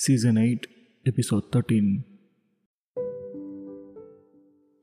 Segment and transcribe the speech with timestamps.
[0.00, 0.66] Season 8,
[1.06, 2.04] Episode 13.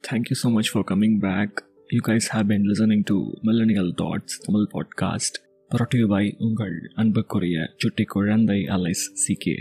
[0.03, 1.49] Thank you so much for coming back.
[1.89, 5.33] You guys have been listening to Millennial Thoughts Tamil podcast
[5.71, 9.55] brought to you by உங்கள் அன்புக்குரிய சுட்டி குழந்தை Alice சிகே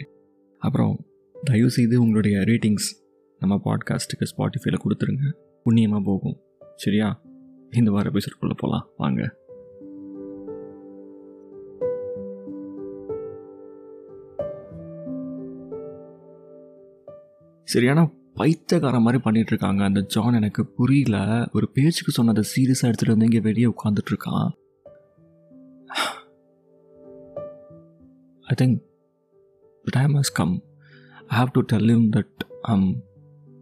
[0.63, 0.97] அப்புறம்
[1.45, 2.89] தயவு செய்து உங்களுடைய ரேட்டிங்ஸ்
[3.41, 5.29] நம்ம பாட்காஸ்ட்டுக்கு ஸ்பாட்டிஃபைல கொடுத்துருங்க
[5.65, 6.37] புண்ணியமாக போகும்
[6.77, 7.09] சரியா
[7.73, 9.23] இந்த வார எபிசோட்குள்ளே போகலாம் வாங்க
[17.77, 18.01] சரியான
[18.35, 21.17] பைத்தியக்கார மாதிரி பண்ணிட்டு இருக்காங்க அந்த ஜான் எனக்கு புரியல
[21.53, 24.49] ஒரு பேச்சுக்கு சொன்னதை சீரியஸாக எடுத்துகிட்டு வந்து இங்கே வெளியே உட்காந்துட்டு இருக்கான்
[28.47, 28.79] I think
[29.85, 30.53] the time has come.
[31.31, 32.85] I have to tell him that I'm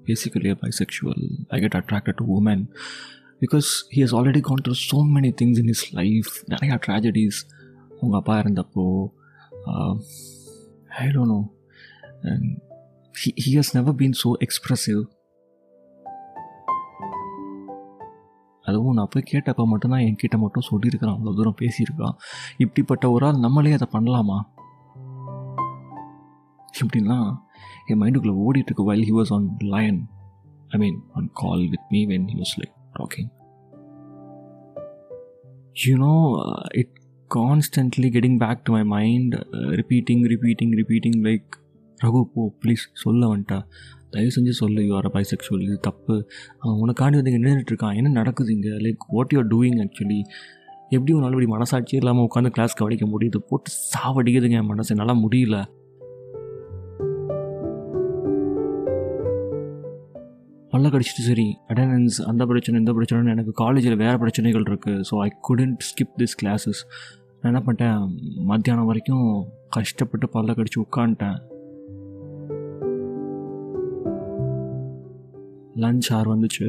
[0.04, 1.20] basically a bisexual.
[1.50, 2.68] I get attracted to women
[3.40, 6.32] because he has already gone through so many things in his life.
[6.48, 7.38] நிறையா tragedies.
[8.00, 8.84] அவங்க அப்பா இருந்தப்போ
[10.98, 11.40] I don't know
[12.22, 12.48] and
[13.19, 15.03] he, he has never been so expressive.
[18.61, 22.15] அதுவும் நான் போய் கேட்டப்போ மட்டும்தான் என்கிட்ட மட்டும் சொல்லியிருக்கிறான் அவ்வளோ தூரம் பேசியிருக்கான்.
[22.57, 24.37] இப்படிப்பட்ட ஒரு ஆள் நம்மளே அதை பண்ணலாமா?
[26.81, 27.37] இப்படின்லாம்
[27.85, 30.09] என் மைண்டுக்குள்ளே ஓடிட்டு இருக்கு while he was on line
[30.67, 33.31] I mean on call with me when he was like talking
[35.85, 36.15] you know
[36.73, 36.93] it
[37.35, 39.33] constantly getting back to my mind
[39.79, 41.63] repeating repeating repeating like
[42.03, 43.63] Raghu போ ப்ளீஸ் சொல்ல வந்துட்டா.
[44.11, 46.27] தயவு செஞ்சு சொல்லு you are bisexual இது தப்பு.
[46.59, 47.95] அவன் உனக்காண்டி வந்து இங்கே நின்றுட்டு இருக்கான்.
[47.95, 48.69] என்ன நடக்குது இங்கே?
[48.69, 50.23] Like what you're doing actually
[50.89, 53.37] எப்படி உன்னால் இப்படி மனசாட்சி இல்லாமல் உட்காந்து கிளாஸ் கவனிக்க முடியுது?
[53.37, 54.95] போட்டு சாவடிக்குதுங்க என் மனசு.
[54.95, 55.57] என்னால் முடியல.
[60.71, 65.29] பல்ல கடிச்சிட்டு சரி அட்டண்டன்ஸ் அந்த பிரச்சனை இந்த பிரச்சனை எனக்கு காலேஜில் வேறு பிரச்சனைகள் இருக்குது so I
[65.49, 66.81] couldn't skip this classes
[67.41, 68.01] நான் என்ன பண்ணிட்டேன்?
[68.51, 69.27] மத்தியானம் வரைக்கும்
[69.69, 71.37] கஷ்டப்பட்டு பல்ல கடிச்சு உட்காந்துட்டேன்
[75.75, 76.67] லஞ்ச் ஆர் வந்துச்சு.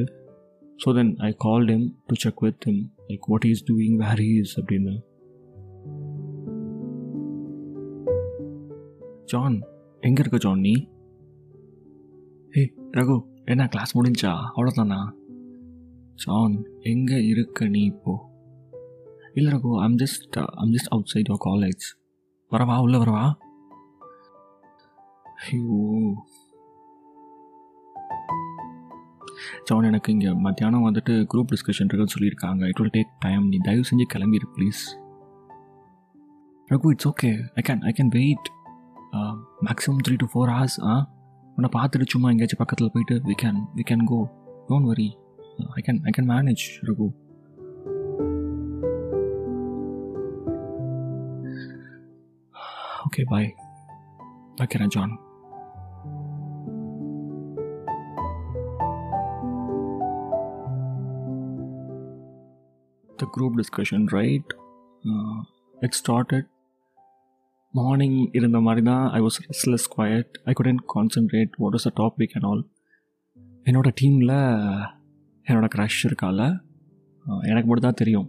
[0.85, 4.59] So then I called him to check with him like what is doing where is
[4.59, 4.95] அப்படின்னு.
[9.25, 9.61] ஜான்
[10.01, 10.75] எங்கே இருக்க ஜான் நீ?
[12.51, 13.15] ஹே ரகு
[13.45, 14.31] என்ன கிளாஸ் முடிஞ்சா?
[14.55, 14.99] அவ்வளோதானா
[16.15, 18.13] ஜான் எங்கே இருக்க நீ இப்போ?
[19.33, 21.85] இல்லை Raghu I'm just I'm just outside your college
[22.51, 23.25] வரவா உள்ளே வரவா?
[25.35, 25.77] ஐயோ.
[29.63, 32.63] ஜான் எனக்கு இங்கே மத்தியானம் வந்துட்டு குரூப் டிஸ்கஷன் இருக்குன்னு சொல்லியிருக்காங்க.
[32.71, 34.81] இட் வில் டேக் டைம் நீ தயவு செஞ்சு கிளம்பிடு please
[36.69, 38.47] Raghu it's okay I can I can wait
[39.67, 40.95] maximum three to four hours ah
[41.57, 44.19] உன்னை பார்த்துட்டு சும்மா எங்கேயாச்சும் பக்கத்தில் போயிட்டு we can we can go
[44.69, 45.07] don't worry
[45.77, 47.07] I can I can manage Raghu.
[53.07, 53.49] Okay bye
[54.55, 55.13] வைக்கிறேன் John
[63.29, 64.47] group discussion right?
[65.03, 65.37] Uh,
[65.77, 66.45] it started
[67.73, 72.33] morning இருந்த மாதிரி தான் I was restless quiet I couldn't concentrate what is a topic
[72.37, 72.63] and all
[73.65, 74.33] என்னோடய டீமில்
[75.45, 76.39] என்னோடய crush இருக்கால
[77.43, 78.27] எனக்கு மட்டும் தான் தெரியும்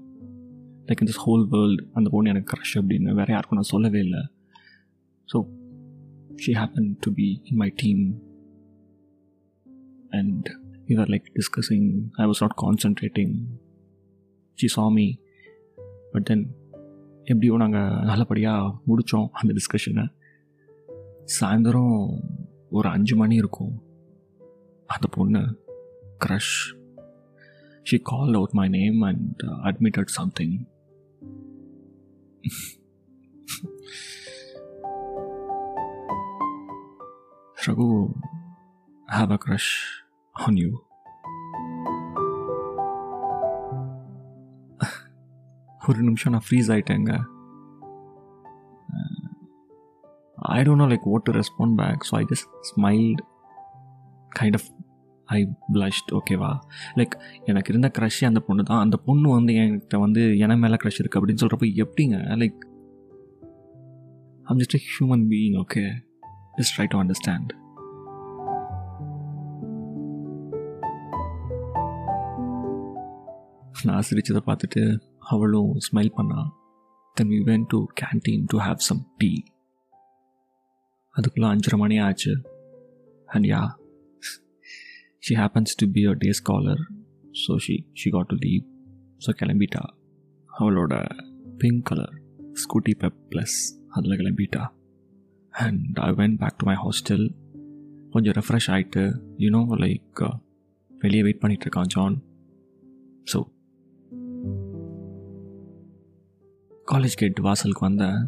[0.89, 4.23] like in this whole world அந்த பொண்ணு எனக்கு க்ரஷ் அப்படின்னு வேறு யாருக்கும் நான் சொல்லவே இல்லை
[5.29, 5.39] so
[6.43, 8.03] she happen to be in my team
[10.21, 10.49] and
[10.87, 11.89] you are like discussing
[12.23, 13.35] I was not concentrating
[14.59, 15.21] she சாமி
[16.13, 16.57] பட் தென்
[17.25, 20.07] எப்படியோ நாங்கள் நல்லபடியாக முடித்தோம் அந்த டிஸ்கஷனை
[21.41, 22.21] சாயந்தரம்
[22.71, 23.83] ஒரு அஞ்சு மணி இருக்கும்.
[24.87, 25.65] அந்த பொண்ணு
[26.25, 26.77] crush
[27.83, 30.67] she call out my name and admitted something
[37.67, 38.11] Raghu
[39.07, 39.73] have a crush
[40.33, 40.88] on you
[45.89, 47.13] ஒரு நிமிஷம் நான் freeze ஆகிட்டேங்க
[50.39, 53.21] I don't know like what to respond back so I just smiled
[54.41, 54.69] kind of
[55.29, 56.51] I blushed ஓகேவா
[56.97, 57.15] like
[57.45, 58.81] எனக்கு இருந்த crush அந்த பொண்ணு தான்.
[58.81, 62.17] அந்த பொண்ணு வந்து என்கிட்ட வந்து என மேலே க்ரஷ் இருக்குது அப்படின்னு சொல்கிறப்ப எப்படிங்க?
[62.37, 62.59] Like
[64.45, 65.83] I'm just a human being okay
[66.59, 67.53] just try to understand
[73.85, 74.83] நான் சிரிச்சதை பார்த்துட்டு
[75.33, 76.41] அவளும் ஸ்மைல் பண்ணா
[77.17, 79.31] then we went to canteen to have some tea
[81.17, 82.33] அதுக்குள்ளே அஞ்சரை மணி ஆச்சு.
[83.35, 83.63] And yeah
[85.27, 86.83] she happens to be a day scholar
[87.43, 88.65] so she she got to leave
[89.27, 89.83] so கிளம்பிட்டா.
[90.51, 90.95] அவளோட
[91.63, 92.15] pink colour
[92.63, 93.59] Scooty Pep Plus
[93.97, 94.63] அதில் கிளம்பிட்டா.
[95.55, 97.27] And I went back to my hostel
[98.13, 99.03] கொஞ்சம் refresh ஆகிட்டு
[99.45, 100.21] you know like
[100.91, 102.17] வெளியே wait பண்ணிகிட்ருக்கான் இருக்கான் John
[103.33, 103.39] so
[106.91, 108.21] college gate வாசலுக்கு வந்தேன்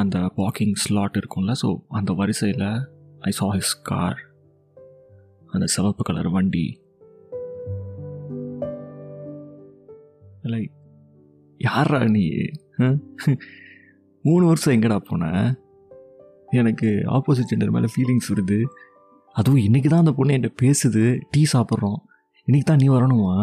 [0.00, 2.68] அந்த வாக்கிங் ஸ்லாட் இருக்கும்ல ஸோ அந்த வரிசையில்
[3.28, 4.20] ஐ சா ஹிஸ் கார்
[5.52, 6.64] அந்த சிவப்பு கலர் வண்டி.
[10.42, 10.62] இல்லை
[11.60, 12.24] யாரா நீ?
[14.24, 15.54] மூணு வருஷம் எங்கடா போன?
[16.60, 18.60] எனக்கு ஆப்போசிட் ஜெண்டர் மேலே ஃபீலிங்ஸ் வருது.
[19.32, 22.00] அதுவும் இன்றைக்கி தான் அந்த பொண்ணு என்கிட்ட பேசுது டீ சாப்பிட்றோம்.
[22.48, 23.34] இன்றைக்கி தான் நீ வரணுமா?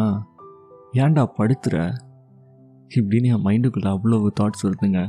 [0.92, 1.76] ஏன்டா படுத்துற?
[2.94, 5.08] இப்படின்னு என் மைண்டுக்குள்ளே அவ்வளோ தாட்ஸ் வருதுங்க.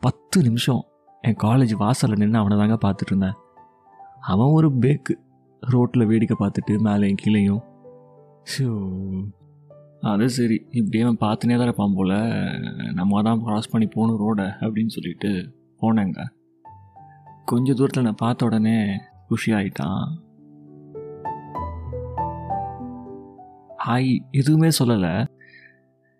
[0.00, 0.84] பத்து நிமிஷம்
[1.22, 3.36] என் காலேஜ் வாசலில் நின்று அவனை தாங்க பார்த்துட்டு இருந்தேன்.
[4.20, 5.14] அவன் ஒரு பேக்கு
[5.60, 7.62] ரோட்டில் வேடிக்கை பார்த்துட்டு மேலேயும் கீழேயும்.
[8.52, 8.68] ஷோ.
[10.00, 12.16] அது சரி இப்படியே அவன் பார்த்துனே தான் இருப்பான் போல்.
[12.92, 16.26] நம்ம தான் க்ராஸ் பண்ணி போகணும் ரோடை அப்படின்னு சொல்லிட்டு போனேங்க.
[17.44, 19.52] கொஞ்ச தூரத்தில் நான் பார்த்த உடனே குஷி
[23.86, 25.26] ஹாய் எதுவுமே சொல்லலை.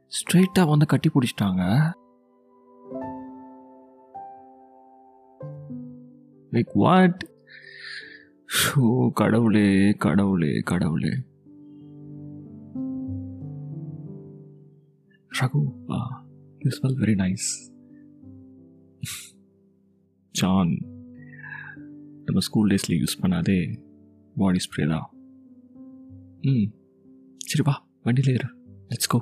[0.08, 1.92] ஸ்ட்ரெயிட்டாக வந்து கட்டி பிடிச்சிட்டாங்க.
[6.52, 7.30] லைக் வாட்
[8.58, 11.08] ஷோ கடவுளே கடவுளே கடவுளே.
[15.40, 15.62] Raghu
[16.58, 17.74] you smell very nice
[20.30, 20.78] John
[22.24, 23.78] நம்ம ஸ்கூல் டேஸில் யூஸ் பண்ணாதே
[24.36, 25.10] பாடி ஸ்ப்ரே தான்.
[26.40, 26.75] ம்.
[27.46, 28.48] சரி வா வண்டியில் ஏறு.
[28.88, 29.19] Let's go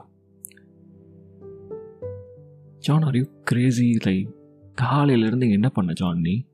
[2.78, 4.30] John are you crazy like
[4.82, 6.44] காலையிலேருந்து என்ன பண்ண ஜான் நீ?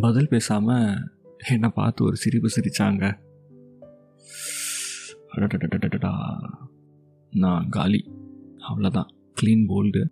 [0.00, 1.10] பதில் பேசாமல்
[1.50, 3.18] என்னை பார்த்து ஒரு சிரிப்பு சிரித்தாங்க
[7.30, 8.00] நான் காலி.
[8.68, 9.08] அவ்வளோதான்
[9.40, 10.08] க்ளீன் போல்டு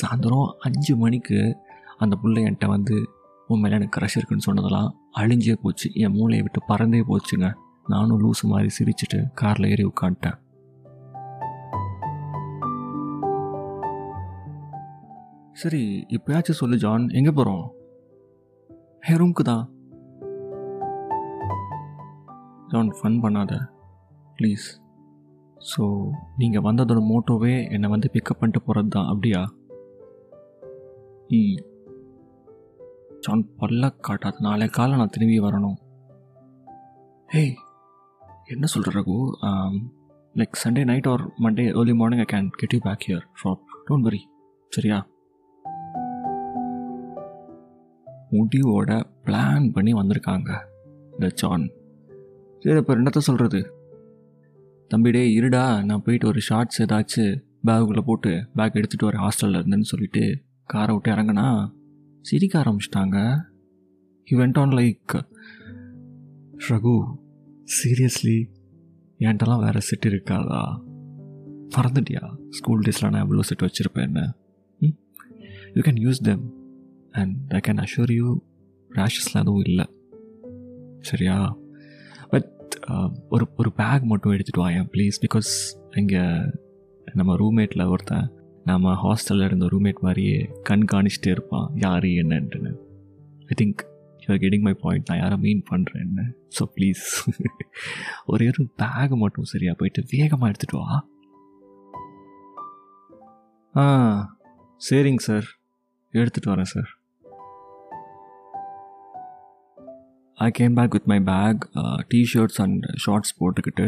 [0.00, 1.56] சாயந்தரம் அஞ்சு மணிக்கு
[1.98, 3.08] அந்த பிள்ளை என்கிட்ட வந்து
[3.46, 5.90] உன் மேலே எனக்கு க்ரஷ் இருக்குன்னு சொன்னதெல்லாம் அழிஞ்சே போச்சு.
[5.92, 7.54] என் மூளையை விட்டு பறந்தே போச்சுங்க.
[7.86, 10.38] நானும் லூசு மாதிரி சிரிச்சிட்டு காரில் ஏறி உட்காந்துட்டேன்.
[15.52, 17.08] சரி இப்போயாச்சும் சொல்லு ஜான்.
[17.08, 17.64] எங்கே போகிறோம்
[19.06, 19.64] ஹே ரூம்க்கு தான்.
[22.68, 23.52] ஜான் ஃபன் பண்ணாத.
[24.36, 24.66] ப்ளீஸ்.
[25.70, 29.42] ஸோ நீங்கள் வந்ததோட மோட்டோவே என்னை வந்து பிக்கப் பண்ணிட்டு போகிறது தான் அப்படியா?
[31.28, 31.58] ம்.
[33.20, 34.40] ஜான் பல்ல காட்டாத.
[34.40, 35.76] நாளை காலை நான் திரும்பி வரணும்.
[37.28, 37.54] ஹேய்
[38.44, 39.16] என்ன சொல்கிற Raghu?
[40.34, 44.06] Like Sunday night or Monday early morning I can get you back here sharp don't
[44.08, 44.20] worry
[44.68, 44.98] சரியா?
[48.32, 48.90] முடிவோட
[49.24, 50.50] பிளான் பண்ணி வந்திருக்காங்க.
[51.18, 51.66] த ஜான்
[52.60, 53.60] சரி இப்போ என்னத்த சொல்கிறது
[54.94, 55.84] தம்பிடே இருடா.
[55.84, 57.34] நான் போயிட்டு ஒரு ஷார்ட்ஸ் ஏதாச்சும்
[57.66, 59.24] பேகுக்குள்ளே போட்டு பேக் எடுத்துகிட்டு வரேன்.
[59.24, 60.24] ஹாஸ்டலில் இருந்தேன்னு சொல்லிட்டு
[60.64, 61.46] காரை விட்டு இறங்கினா
[62.20, 63.18] சிரிக்க ஆரம்பிச்சிட்டாங்க.
[64.28, 65.14] He went on like
[66.70, 66.96] Raghu
[67.74, 68.38] seriously
[69.20, 70.62] என்கிட்டலாம் வேறு செட் இருக்காதா?
[71.74, 72.24] மறந்துட்டியா?
[72.58, 74.22] ஸ்கூல் டேஸில் நான் எவ்வளோ செட் வச்சுருப்பேன் என்ன
[75.76, 76.42] you can use them
[77.20, 78.26] and I can assure you
[78.90, 79.86] ரேஷஸ்லாம் எதுவும் இல்லை.
[81.10, 81.36] சரியா?
[82.32, 82.50] பட்
[82.92, 85.50] um, ஒரு ஒரு பேக் மட்டும் எடுத்துகிட்டு வாயன் ப்ளீஸ் பிகாஸ்
[86.00, 86.24] இங்கே
[87.06, 88.28] நம்ம ரூம்மேட்டில் ஒருத்தன்
[88.64, 90.36] நம்ம ஹாஸ்டலில் இருந்த ரூம்மேட் மாதிரியே
[90.70, 91.68] கண்காணிச்சிட்டே இருப்பான்.
[91.86, 92.72] யார் என்னன்ட்டுன்னு.
[93.50, 93.82] I think
[94.24, 96.22] you're getting my point நான் யாரை மீன் பண்ணுறேன் என்ன
[96.58, 97.04] ஸோ ப்ளீஸ்
[98.26, 100.96] ஒரே ஒரு பேக் மட்டும் சரியாக போயிட்டு வேகமாக எடுத்துகிட்டு வா.
[103.74, 103.84] ஆ
[104.80, 105.46] சரிங்க சார்.
[106.14, 106.90] எடுத்துகிட்டு வரேன் sir.
[110.38, 111.64] I came back with my bag
[112.08, 113.86] t-shirts and shorts போட்டுக்கிட்டு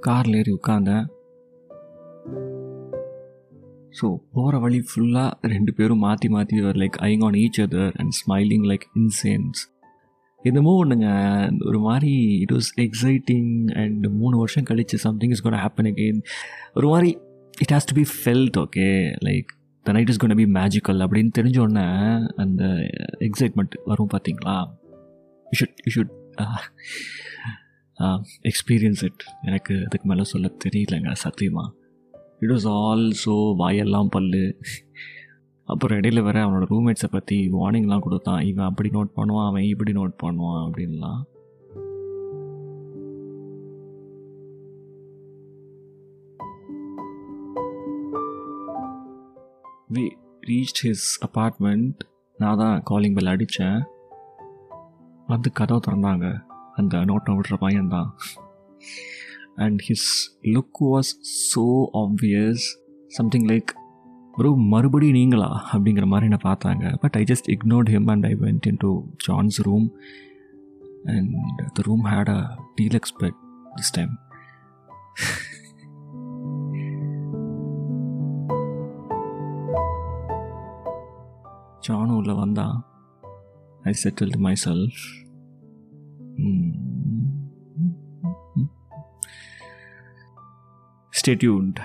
[0.00, 1.06] காரில் ஏறி உட்காந்தேன்
[3.98, 8.66] ஸோ போகிற வழி ஃபுல்லாக ரெண்டு பேரும் மாற்றி மாற்றி like eyeing on each other and smiling
[8.66, 9.60] like insanes
[10.42, 11.08] என்னமோ ஒன்றுங்க
[11.60, 16.20] ஒரு மாதிரி இட் வாஸ் எக்ஸைட்டிங் அண்ட் மூணு வருஷம் கழிச்சு something is gonna happen again
[16.74, 17.10] ஒரு மாதிரி
[17.54, 18.86] it has to be felt okay
[19.22, 19.50] like
[19.86, 21.86] the night is gonna be magical அப்படின்னு தெரிஞ்சோடனே
[22.36, 22.62] அந்த
[23.20, 24.56] எக்ஸைட்மெண்ட் வரும் பார்த்தீங்களா
[25.46, 26.14] you should you should
[28.42, 31.68] experience it எனக்கு அதுக்கு மேலே சொல்ல தெரியலங்க சத்தியமாக
[32.40, 34.44] இட் வாஸ் ஆல் ஸோ வாயெல்லாம் பல்லு.
[35.68, 38.40] அப்புறம் இடையில வேற அவனோட ரூம்மேட்ஸை பற்றி வார்னிங்லாம் கொடுத்தான்.
[38.50, 41.20] இவன் அப்படி நோட் பண்ணுவான் அவன் இப்படி நோட் பண்ணுவான் அப்படின்லாம்.
[49.94, 50.04] வி
[50.48, 52.00] ரீச் ஹிஸ் அப்பார்ட்மெண்ட்
[52.38, 53.80] நான் தான் காலிங் பெல் அடித்தேன்
[55.26, 56.26] வந்து கதவை திறந்தாங்க.
[56.76, 58.10] அந்த நோட்டை விடுற பையன்தான்.
[59.66, 60.08] And his
[60.54, 61.10] look was
[61.50, 61.64] so
[62.02, 62.64] obvious
[63.18, 63.70] something like
[64.34, 65.48] bro மறுபடியும் நீங்களா?
[65.72, 66.84] அப்படிங்கிற மாதிரி என்ன பார்த்தாங்க.
[67.02, 68.90] But I just ignored him and I went in to
[69.26, 69.86] John's room
[71.14, 71.32] and
[71.78, 72.40] the room had a
[72.80, 73.38] deluxe bed
[73.78, 74.14] this time
[81.86, 82.76] ஜானும் உள்ள வந்தான்.
[83.90, 85.00] I settled myself
[91.12, 91.80] Stay tuned.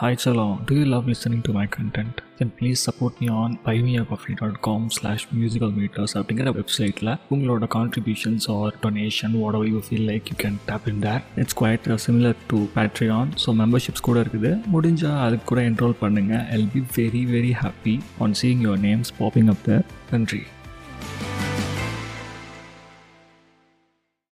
[0.00, 2.20] Hi Chalon, do you love listening to my content?
[2.38, 9.34] Then please support me on buymeacoffee.com slash musical meters அப்படிங்கிற வெப்சைட்டில் உங்களோட contributions or donation
[9.40, 13.56] what you feel like you can tap in that it's quite similar to Patreon so
[13.62, 14.52] memberships கூட இருக்குது.
[14.74, 19.50] முடிஞ்சால் அதுக்கு கூட enrol பண்ணுங்கள் I'll be very very happy on seeing your names popping
[19.54, 19.80] up the
[20.12, 20.42] நன்றி.